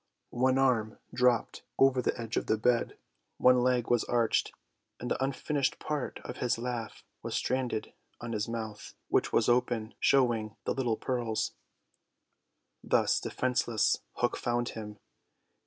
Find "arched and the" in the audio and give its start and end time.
4.05-5.23